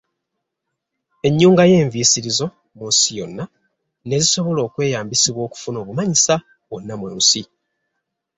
Ennyunga 1.27 1.63
y’enviisirizo 1.71 2.45
mu 2.77 2.85
nsi 2.91 3.09
yonna 3.19 3.45
ne 4.07 4.15
zisobola 4.23 4.59
okweyambisibwa 4.67 5.41
okufuna 5.47 5.77
obumanyisa 5.83 6.35
wonna 6.69 6.93
mu 7.01 7.07
nsi. 7.17 7.41